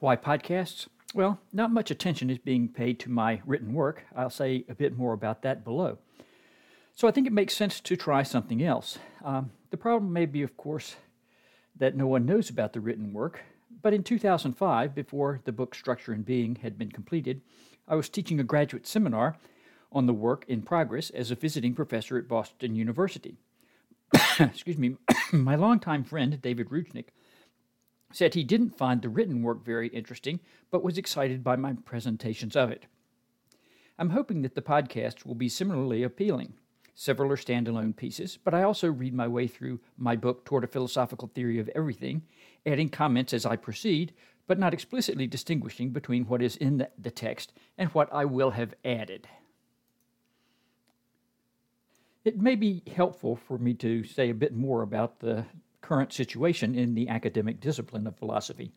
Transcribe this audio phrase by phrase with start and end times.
[0.00, 0.86] Why podcasts?
[1.12, 4.04] Well, not much attention is being paid to my written work.
[4.14, 5.98] I'll say a bit more about that below.
[6.94, 8.98] So I think it makes sense to try something else.
[9.24, 10.96] Um, the problem may be, of course,
[11.76, 13.42] that no one knows about the written work.
[13.82, 17.40] But in 2005, before the book Structure and Being had been completed,
[17.88, 19.36] I was teaching a graduate seminar
[19.90, 23.36] on the work in progress as a visiting professor at Boston University.
[24.38, 24.96] Excuse me,
[25.32, 27.06] my longtime friend, David Roochnik,
[28.12, 32.56] said he didn't find the written work very interesting, but was excited by my presentations
[32.56, 32.86] of it.
[33.98, 36.54] I'm hoping that the podcasts will be similarly appealing.
[36.94, 40.68] Several are standalone pieces, but I also read my way through my book toward a
[40.68, 42.22] philosophical theory of everything,
[42.66, 44.12] adding comments as I proceed,
[44.46, 48.74] but not explicitly distinguishing between what is in the text and what I will have
[48.84, 49.28] added.
[52.24, 55.44] It may be helpful for me to say a bit more about the
[55.88, 58.70] current situation in the academic discipline of philosophy.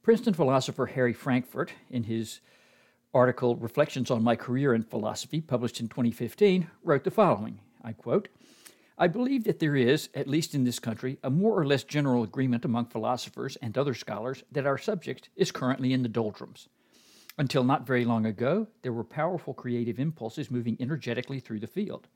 [0.00, 2.40] Princeton philosopher Harry Frankfurt, in his
[3.12, 8.28] article Reflections on My Career in Philosophy, published in 2015, wrote the following I quote,
[8.96, 12.22] I believe that there is, at least in this country, a more or less general
[12.22, 16.68] agreement among philosophers and other scholars that our subject is currently in the doldrums.
[17.38, 22.06] Until not very long ago, there were powerful creative impulses moving energetically through the field.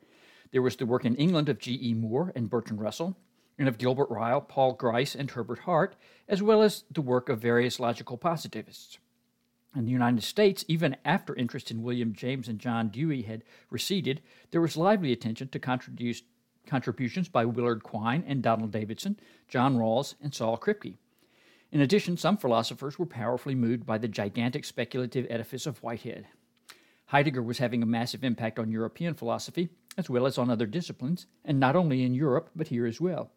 [0.52, 1.94] There was the work in England of G.E.
[1.94, 3.16] Moore and Bertrand Russell,
[3.58, 5.96] and of Gilbert Ryle, Paul Grice, and Herbert Hart,
[6.28, 8.98] as well as the work of various logical positivists.
[9.76, 14.22] In the United States, even after interest in William James and John Dewey had receded,
[14.50, 20.32] there was lively attention to contributions by Willard Quine and Donald Davidson, John Rawls, and
[20.32, 20.96] Saul Kripke.
[21.72, 26.28] In addition, some philosophers were powerfully moved by the gigantic speculative edifice of Whitehead.
[27.06, 31.26] Heidegger was having a massive impact on European philosophy, as well as on other disciplines,
[31.44, 33.30] and not only in Europe, but here as well.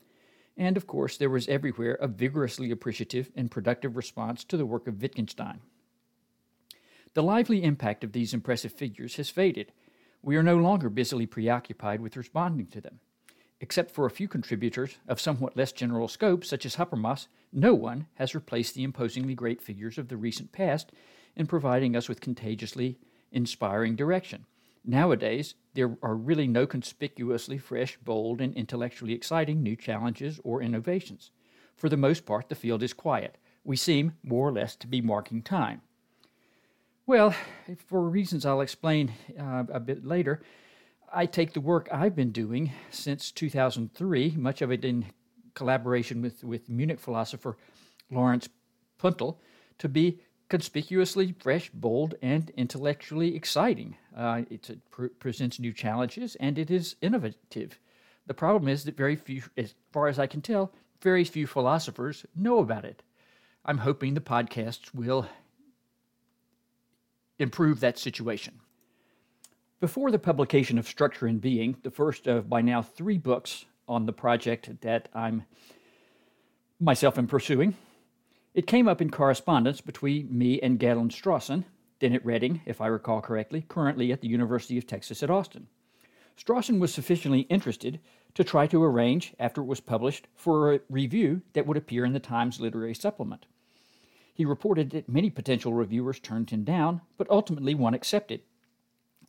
[0.57, 4.87] And of course, there was everywhere a vigorously appreciative and productive response to the work
[4.87, 5.59] of Wittgenstein.
[7.13, 9.71] The lively impact of these impressive figures has faded.
[10.21, 12.99] We are no longer busily preoccupied with responding to them.
[13.59, 18.07] Except for a few contributors of somewhat less general scope, such as Habermas, no one
[18.15, 20.91] has replaced the imposingly great figures of the recent past
[21.35, 22.99] in providing us with contagiously
[23.31, 24.45] inspiring direction.
[24.89, 31.29] Nowadays, there are really no conspicuously fresh, bold, and intellectually exciting new challenges or innovations.
[31.75, 33.37] For the most part, the field is quiet.
[33.65, 35.81] We seem, more or less, to be marking time.
[37.05, 37.35] Well,
[37.85, 40.41] for reasons I'll explain uh, a bit later,
[41.13, 45.07] I take the work I've been doing since 2003, much of it in
[45.53, 47.57] collaboration with, with Munich philosopher
[48.09, 48.47] Lorenz
[48.97, 49.37] Puntel,
[49.79, 53.97] to be conspicuously fresh, bold, and intellectually exciting.
[54.15, 57.79] Uh, it pr- presents new challenges and it is innovative.
[58.27, 60.71] The problem is that very few, as far as I can tell,
[61.01, 63.03] very few philosophers know about it.
[63.65, 65.27] I'm hoping the podcasts will
[67.39, 68.59] improve that situation.
[69.79, 74.05] Before the publication of Structure and Being, the first of by now three books on
[74.05, 75.43] the project that I'm
[76.79, 77.75] myself am pursuing,
[78.57, 81.63] it came up in correspondence between me and Galen Strawson,
[81.99, 85.67] then at Reading, if I recall correctly, currently at the University of Texas at Austin.
[86.35, 87.99] Strawson was sufficiently interested
[88.33, 92.13] to try to arrange, after it was published, for a review that would appear in
[92.13, 93.45] the Times Literary Supplement.
[94.33, 98.41] He reported that many potential reviewers turned him down, but ultimately one accepted.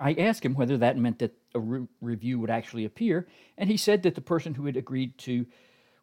[0.00, 3.28] I asked him whether that meant that a re- review would actually appear,
[3.59, 5.45] and he said that the person who had agreed to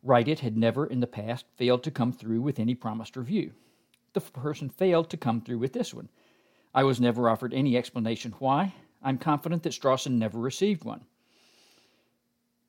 [0.05, 3.51] write it had never in the past failed to come through with any promised review.
[4.13, 6.09] The person failed to come through with this one.
[6.75, 8.75] I was never offered any explanation why.
[9.01, 11.05] I'm confident that Strawson never received one.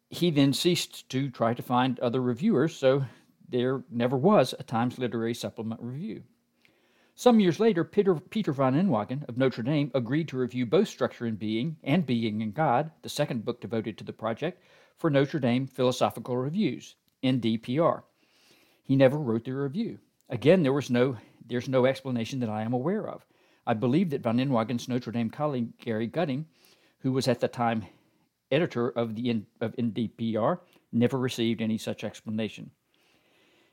[0.08, 3.04] He then ceased to try to find other reviewers, so
[3.48, 6.22] there never was a Times Literary Supplement review.
[7.14, 11.26] Some years later, Peter, Peter van Inwagen of Notre Dame agreed to review both Structure
[11.26, 14.62] and Being and Being and God, the second book devoted to the project,
[14.96, 18.03] for Notre Dame Philosophical Reviews, NDPR.
[18.82, 19.99] He never wrote the review.
[20.28, 23.25] Again, there was no, there's no explanation that I am aware of.
[23.67, 26.46] I believe that van Inwagen's Notre Dame colleague Gary Gutting,
[27.00, 27.87] who was at the time
[28.50, 30.61] editor of the of NDPR,
[30.93, 32.70] never received any such explanation.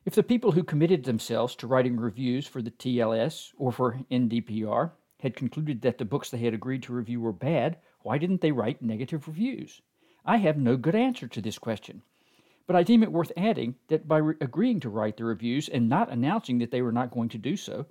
[0.05, 4.91] If the people who committed themselves to writing reviews for the TLS or for NDPR
[5.19, 8.51] had concluded that the books they had agreed to review were bad, why didn't they
[8.51, 9.81] write negative reviews?
[10.25, 12.01] I have no good answer to this question.
[12.65, 15.89] But I deem it worth adding that by re- agreeing to write the reviews and
[15.89, 17.85] not announcing that they were not going to do so,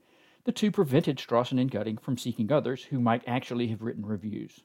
[0.45, 4.65] the two prevented Strawson and Gutting from seeking others who might actually have written reviews.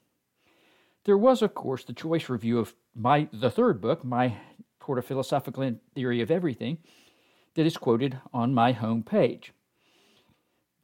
[1.04, 4.36] There was, of course, the choice review of my the third book, my
[4.80, 6.78] Toward a Philosophical Theory of Everything,
[7.54, 9.52] that is quoted on my home page.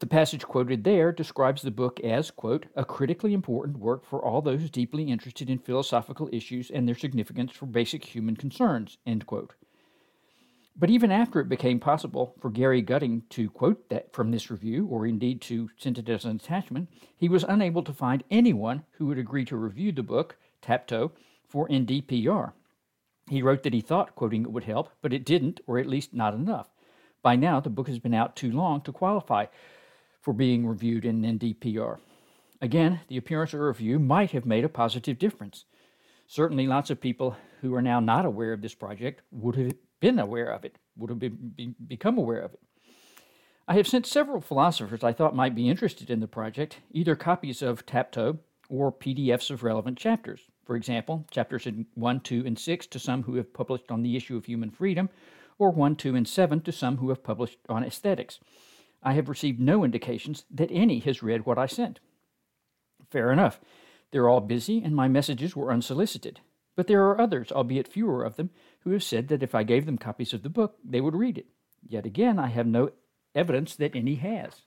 [0.04, 4.42] The passage quoted there describes the book as, quote, a critically important work for all
[4.42, 9.54] those deeply interested in philosophical issues and their significance for basic human concerns, end quote.
[10.76, 14.86] But even after it became possible for Gary Gutting to quote that from this review,
[14.88, 19.06] or indeed to send it as an attachment, he was unable to find anyone who
[19.06, 21.12] would agree to review the book, Tapto,
[21.48, 22.52] for NDPR.
[23.30, 26.12] He wrote that he thought quoting it would help, but it didn't, or at least
[26.12, 26.68] not enough.
[27.22, 29.46] By now, the book has been out too long to qualify
[30.24, 31.98] for being reviewed in NDPR.
[32.62, 35.66] Again, the appearance of review might have made a positive difference.
[36.26, 40.18] Certainly, lots of people who are now not aware of this project would have been
[40.18, 42.60] aware of it, would have been, be, become aware of it.
[43.68, 47.60] I have sent several philosophers I thought might be interested in the project either copies
[47.60, 48.38] of Tapto
[48.70, 50.40] or PDFs of relevant chapters.
[50.64, 54.36] For example, chapters 1, 2, and 6 to some who have published on the issue
[54.36, 55.10] of human freedom,
[55.58, 58.40] or 1, 2, and 7 to some who have published on aesthetics.
[59.04, 62.00] I have received no indications that any has read what I sent.
[63.10, 63.60] Fair enough.
[64.10, 66.40] They're all busy, and my messages were unsolicited.
[66.74, 69.86] But there are others, albeit fewer of them, who have said that if I gave
[69.86, 71.46] them copies of the book, they would read it.
[71.86, 72.90] Yet again, I have no
[73.34, 74.62] evidence that any has.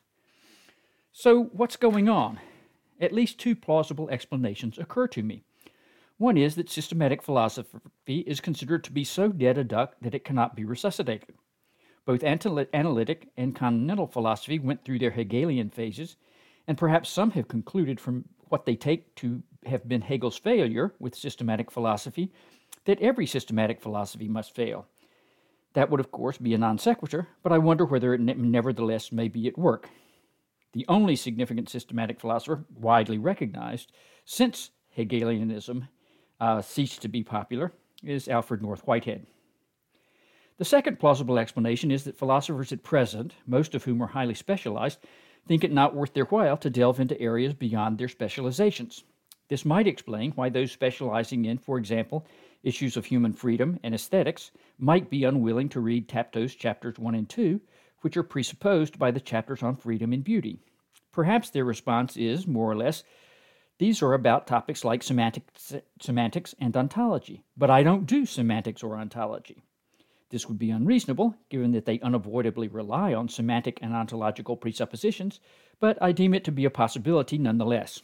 [1.12, 2.40] So, what's going on?
[3.00, 5.44] At least two plausible explanations occur to me.
[6.18, 10.24] One is that systematic philosophy is considered to be so dead a duck that it
[10.24, 11.36] cannot be resuscitated.
[12.08, 16.16] Both analytic and continental philosophy went through their Hegelian phases,
[16.66, 21.14] and perhaps some have concluded from what they take to have been Hegel's failure with
[21.14, 22.32] systematic philosophy
[22.86, 24.88] that every systematic philosophy must fail.
[25.74, 29.28] That would, of course, be a non sequitur, but I wonder whether it nevertheless may
[29.28, 29.90] be at work.
[30.72, 33.92] The only significant systematic philosopher widely recognized
[34.24, 35.90] since Hegelianism
[36.40, 39.28] uh, ceased to be popular is Alfred North Whitehead.
[40.58, 44.98] The second plausible explanation is that philosophers at present, most of whom are highly specialized,
[45.48, 49.04] think it not worth their while to delve into areas beyond their specializations.
[49.50, 52.26] This might explain why those specializing in, for example,
[52.64, 54.50] issues of human freedom and aesthetics
[54.80, 57.62] might be unwilling to read Tapto's chapters 1 and 2,
[58.02, 60.60] which are presupposed by the chapters on freedom and beauty.
[61.12, 63.04] Perhaps their response is, more or less,
[63.78, 68.98] these are about topics like semantics, semantics and ontology, but I don't do semantics or
[68.98, 69.62] ontology.
[70.30, 75.40] This would be unreasonable, given that they unavoidably rely on semantic and ontological presuppositions,
[75.80, 78.02] but I deem it to be a possibility nonetheless.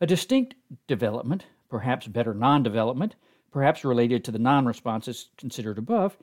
[0.00, 0.54] A distinct
[0.86, 3.14] development, perhaps better non development,
[3.50, 6.18] perhaps related to the non responses considered above,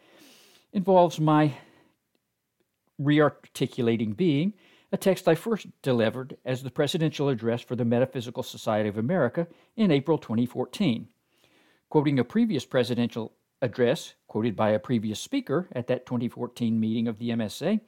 [0.74, 1.54] involves my
[3.02, 4.54] rearticulating being
[4.92, 9.48] a text I first delivered as the presidential address for the Metaphysical Society of America
[9.78, 11.08] in April 2014.
[11.90, 17.20] Quoting a previous presidential address, quoted by a previous speaker at that 2014 meeting of
[17.20, 17.82] the MSA,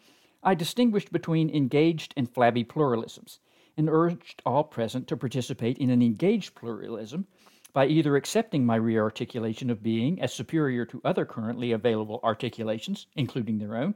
[0.44, 3.40] I distinguished between engaged and flabby pluralisms
[3.78, 7.28] and urged all present to participate in an engaged pluralism
[7.72, 13.58] by either accepting my rearticulation of being as superior to other currently available articulations, including
[13.58, 13.96] their own,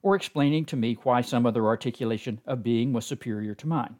[0.00, 3.96] or explaining to me why some other articulation of being was superior to mine.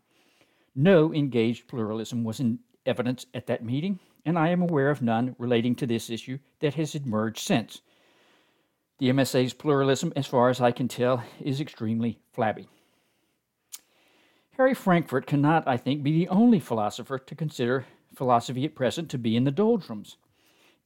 [0.72, 5.34] No engaged pluralism was in evidence at that meeting, and I am aware of none
[5.36, 7.82] relating to this issue that has emerged since.
[8.98, 12.68] The MSA's pluralism, as far as I can tell, is extremely flabby.
[14.56, 17.86] Harry Frankfurt cannot, I think, be the only philosopher to consider
[18.16, 20.16] philosophy at present to be in the doldrums.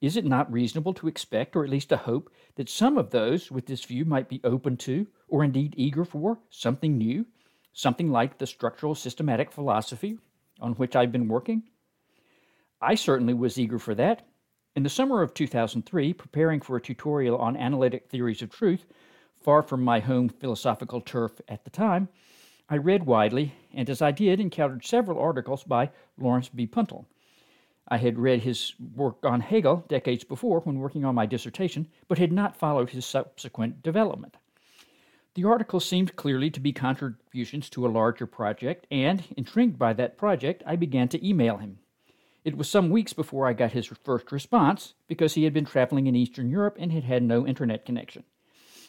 [0.03, 3.51] Is it not reasonable to expect, or at least to hope, that some of those
[3.51, 7.25] with this view might be open to, or indeed eager for, something new,
[7.73, 10.19] something like the structural systematic philosophy
[10.61, 11.63] on which I've been working?
[12.79, 14.27] I certainly was eager for that.
[14.75, 18.87] In the summer of 2003, preparing for a tutorial on analytic theories of truth,
[19.39, 22.09] far from my home philosophical turf at the time,
[22.71, 26.67] I read widely, and as I did, encountered several articles by Lorenz B.
[26.67, 27.05] Puntel.
[27.89, 32.17] I had read his work on Hegel decades before when working on my dissertation, but
[32.17, 34.39] had not followed his subsequent development.
[35.35, 40.17] The article seemed clearly to be contributions to a larger project, and, intrigued by that
[40.17, 41.81] project, I began to email him.
[42.45, 46.07] It was some weeks before I got his first response, because he had been traveling
[46.07, 48.25] in Eastern Europe and had had no internet connection.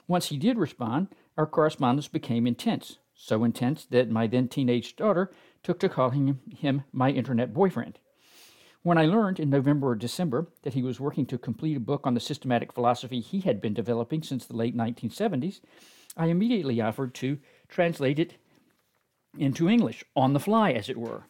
[0.08, 5.32] Once he did respond, our correspondence became intense, so intense that my then teenage daughter
[5.62, 8.00] took to calling him my internet boyfriend.
[8.82, 12.02] When I learned in November or December that he was working to complete a book
[12.06, 15.62] on the systematic philosophy he had been developing since the late 1970s,
[16.18, 17.38] I immediately offered to
[17.70, 18.36] translate it
[19.38, 21.24] into English, on the fly, as it were.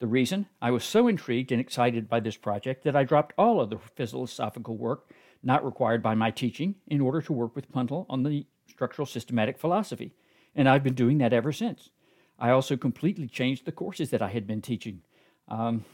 [0.00, 3.60] The reason I was so intrigued and excited by this project that I dropped all
[3.60, 5.08] of the philosophical work
[5.42, 9.58] not required by my teaching in order to work with Puntel on the structural systematic
[9.58, 10.14] philosophy,
[10.54, 11.90] and I've been doing that ever since.
[12.38, 15.02] I also completely changed the courses that I had been teaching.
[15.48, 15.84] Um,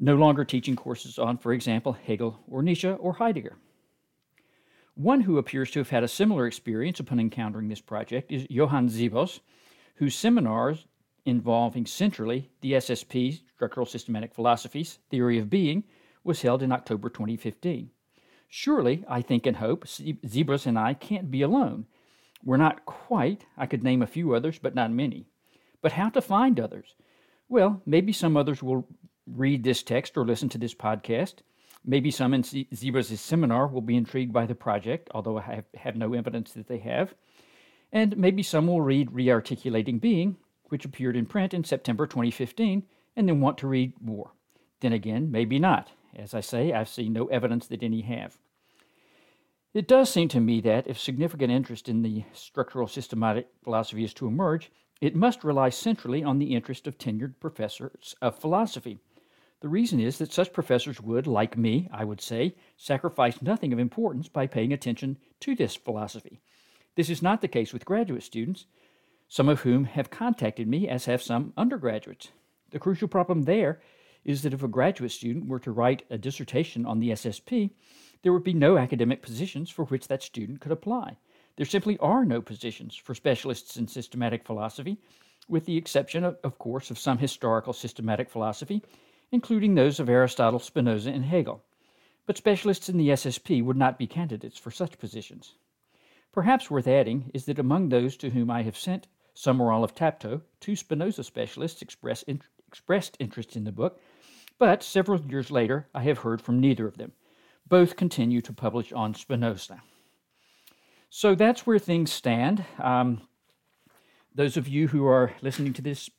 [0.00, 3.56] no longer teaching courses on, for example, Hegel or Nietzsche or Heidegger.
[4.94, 8.88] One who appears to have had a similar experience upon encountering this project is Johan
[8.88, 9.40] Siebers,
[9.96, 10.86] whose seminars
[11.24, 15.84] involving centrally the SSP, Structural Systematic Philosophies, Theory of Being,
[16.22, 17.90] was held in October 2015.
[18.48, 21.86] Surely, I think and hope, Siebers and I can't be alone.
[22.44, 25.26] We're not quite, I could name a few others, but not many.
[25.80, 26.94] But how to find others?
[27.48, 28.86] Well, maybe some others will
[29.26, 31.36] read this text or listen to this podcast.
[31.84, 35.96] Maybe some in Siebers' seminar will be intrigued by the project, although I have, have
[35.96, 37.14] no evidence that they have.
[37.92, 40.36] And maybe some will read Rearticulating Being,
[40.68, 42.84] which appeared in print in September 2015,
[43.16, 44.32] and then want to read more.
[44.80, 45.90] Then again, maybe not.
[46.14, 48.38] As I say, I've seen no evidence that any have.
[49.72, 54.14] It does seem to me that if significant interest in the structural systematic philosophy is
[54.14, 59.00] to emerge, it must rely centrally on the interest of tenured professors of philosophy.
[59.60, 63.78] The reason is that such professors would, like me, I would say, sacrifice nothing of
[63.78, 66.40] importance by paying attention to this philosophy.
[66.94, 68.66] This is not the case with graduate students,
[69.34, 72.28] some of whom have contacted me, as have some undergraduates.
[72.70, 73.80] The crucial problem there
[74.24, 77.72] is that if a graduate student were to write a dissertation on the SSP,
[78.22, 81.16] there would be no academic positions for which that student could apply.
[81.56, 84.98] There simply are no positions for specialists in systematic philosophy,
[85.48, 88.84] with the exception, of, of course, of some historical systematic philosophy,
[89.32, 91.60] including those of Aristotle, Spinoza, and Hegel.
[92.24, 95.54] But specialists in the SSP would not be candidates for such positions.
[96.30, 99.84] Perhaps worth adding is that among those to whom I have sent some or all
[99.84, 104.00] of Tapto, two Spinoza specialists express in, expressed interest in the book,
[104.58, 107.12] but several years later I have heard from neither of them.
[107.66, 109.82] Both continue to publish on Spinoza.
[111.10, 112.64] So that's where things stand.
[112.78, 113.22] Um,
[114.34, 116.10] those of you who are listening to this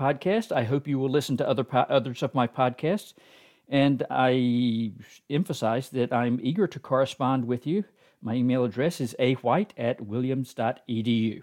[0.00, 3.12] podcast, I hope you will listen to other po- others of my podcasts.
[3.68, 4.92] And I
[5.28, 7.84] emphasize that I'm eager to correspond with you.
[8.22, 11.42] My email address is awhite at williams.edu.